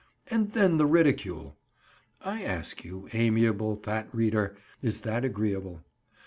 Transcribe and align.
And 0.31 0.53
then 0.53 0.77
the 0.77 0.87
ridicule! 0.87 1.57
I 2.21 2.41
ask 2.43 2.83
you, 2.83 3.07
amiable 3.13 3.75
fat 3.75 4.09
reader, 4.11 4.55
is 4.81 5.01
that 5.01 5.23
agreeable? 5.23 5.83